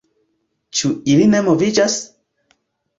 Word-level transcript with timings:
Ĉu 0.79 0.91
ili 1.17 1.29
ne 1.37 1.45
moviĝas? 1.51 2.03